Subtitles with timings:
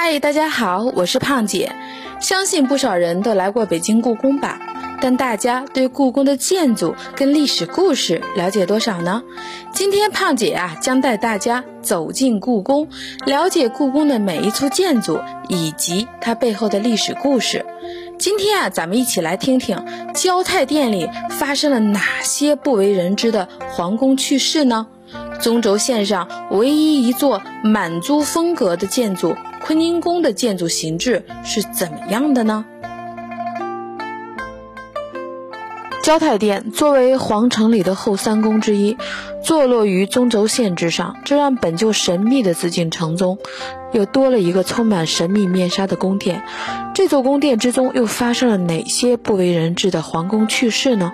[0.00, 1.72] 嗨，大家好，我是胖姐。
[2.20, 4.60] 相信不少人都来过北京故宫吧，
[5.00, 9.24] 但大家对故宫的建筑跟历史故事了解多少呢？
[9.72, 12.88] 今天胖姐啊，将带大家走进故宫，
[13.26, 17.66] 了解故宫的每一处建筑以及它背后的历史故事。
[18.20, 19.84] 今天啊，咱们一起来听听
[20.14, 24.86] 交泰殿里发生了哪些不为人知的皇宫趣事呢？
[25.40, 29.34] 中轴线上唯一一座满族风格的建筑——
[29.68, 32.64] 坤宁宫的建筑形制是怎么样的呢？
[36.02, 38.96] 交泰殿作为皇城里的后三宫之一，
[39.44, 43.36] 坐落于中轴线之上，这让本就神秘的紫禁城中
[43.92, 46.42] 又多了一个充满神秘面纱的宫殿。
[46.94, 51.12] 这座宫殿之中又发生了哪些不为人知的皇宫趣事呢？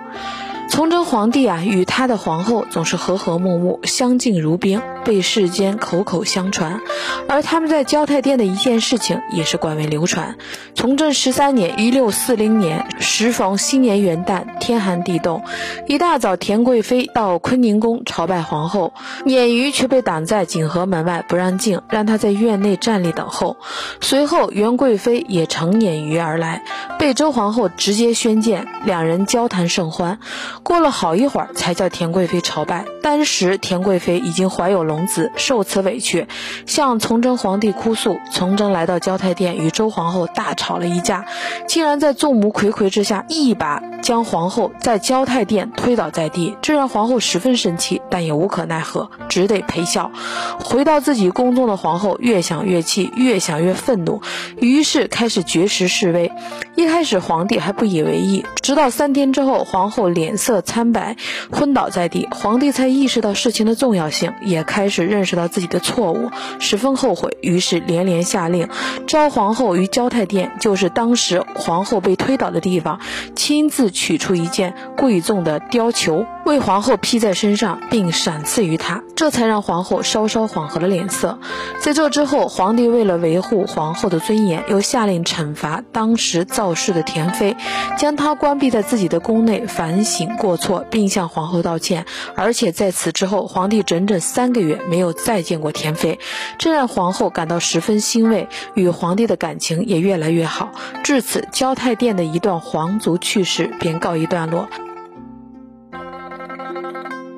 [0.75, 6.81] 崇祯皇帝啊，与他的皇后总是和和睦睦，相敬如宾，被世间口口相传。
[7.29, 10.37] 而他们在交泰殿的一件事情也是广为流传。
[10.75, 15.45] 崇祯十三年（一六四零年），时逢新年元旦，天寒地冻，
[15.87, 18.93] 一大早，田贵妃到坤宁宫朝拜皇后，
[19.25, 23.59] 辇瑜却被挡在景和门外不让进，让她在院内站立等候。
[24.01, 26.65] 随后，元贵妃也乘辇瑜而来，
[26.99, 30.19] 被周皇后直接宣见，两人交谈甚欢。
[30.65, 32.87] 过了好一会儿，才叫田贵妃朝拜。
[33.03, 36.27] 当时田贵妃已经怀有龙子，受此委屈，
[36.67, 38.19] 向崇祯皇帝哭诉。
[38.33, 41.27] 崇祯来到交泰殿，与周皇后大吵了一架，
[41.69, 50.13] 竟然在众目睽睽之下，一把将皇后在交泰殿推倒在地，这让皇后十分生气，但也无可奈何，只得陪笑。
[50.63, 54.21] 回到自己宫中的皇后，越想越气，越想越愤怒，
[54.61, 56.31] 于是开始绝食示威。
[56.77, 60.61] 一开始皇帝还不以为意，直到三天之后，皇后脸色。
[60.61, 61.17] 苍白，
[61.51, 68.69] 昏倒在地，皇帝才意识到事情的重要性，也开始认识到自己的错误，十分后悔，于是连连下令，
[69.07, 73.01] 召皇后于交泰殿，就是当时皇后被推倒的地方，
[73.35, 81.39] 亲自取出一件贵重的貂裘，为皇后披在身上，并赏赐于她，这才让皇后稍稍缓和了脸色。
[81.81, 87.57] 在这之后，皇帝为了维护皇后的尊严，又下令惩罚当时造势的田妃，
[87.97, 90.37] 将她关闭在自己的宫内反省。
[90.37, 92.05] 过错，并向皇后道歉，
[92.35, 96.19] 而且在此之后，皇帝整整三个月没有再见过田妃，
[96.59, 100.73] 这让皇后感到十分欣慰，与皇帝的感情也越来越好。
[101.03, 104.69] 至此，交泰殿的一段皇族趣事便告一段落。
[106.65, 107.34] Música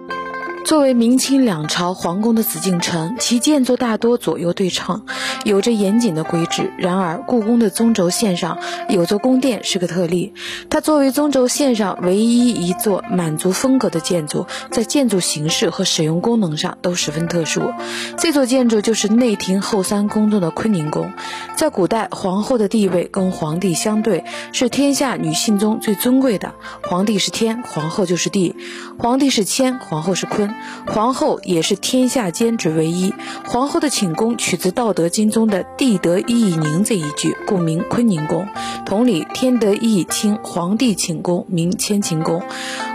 [0.66, 5.06] 作为明清两朝皇宫的紫禁城，其建筑大多左右对称，
[5.44, 6.72] 有着严谨的规制。
[6.76, 10.34] 然而，故宫的中轴线上有座宫殿是个特例。
[10.68, 17.70] 它作为中轴线上唯一一座满族风格的建筑，在建筑形式和使用功能上都十分特殊。
[18.18, 21.12] 这座建筑就是内廷后三宫中的坤宁宫。
[21.54, 26.56] 在古代，皇后的地位跟皇帝相对，是天下女性中最尊贵的。
[26.82, 28.56] 皇帝是天，皇后就是地；
[28.98, 30.55] 皇帝是乾，皇后是坤。
[30.86, 33.12] 皇后也是天下间之唯一。
[33.44, 38.46] 皇后的寝宫取自《道德经》中的“地得一以宁”这一句，故名坤宁宫。
[38.84, 42.42] 同理，天得一以清，皇帝寝宫名乾清宫。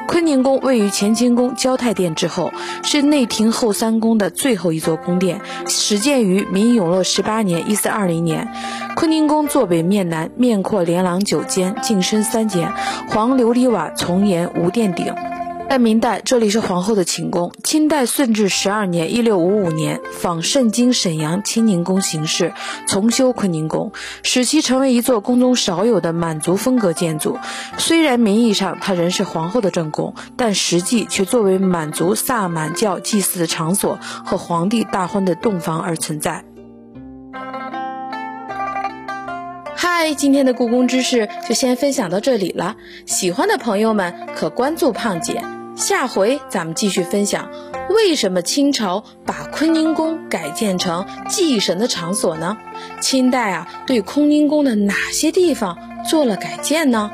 [0.07, 2.51] 坤宁宫位于乾清宫交泰殿之后，
[2.83, 8.49] 是内廷后三宫的最后一座宫殿，始建于明永乐十八年（一四二零年）。
[8.95, 12.73] 坤宁宫坐北面南，面阔连廊九间，进深三间，
[13.09, 15.30] 黄琉璃瓦重檐，无殿顶。
[15.71, 17.53] 在明代，这里是皇后的寝宫。
[17.63, 22.51] 清代顺治十二年（一六五五年），仿盛京沈阳清宁宫形式，
[22.87, 27.37] 重修坤宁宫，使其成为一座宫中少有的满族风格建筑。
[27.77, 36.43] 虽然名义上它仍是皇后的正宫，但实际却作为满族萨满教祭祀的场所和皇帝大婚的洞房而存在。
[39.73, 42.75] 嗨，今天的故宫知识就先分享到这里了。
[43.05, 45.41] 喜欢的朋友们可关注胖姐。
[45.75, 47.49] 下回咱们继续分享，
[47.89, 52.57] 为什么清朝把坤宁宫改建成祭神的场所呢？
[52.99, 55.77] 清代啊，对坤宁宫的哪些地方
[56.09, 57.09] 做了改建呢？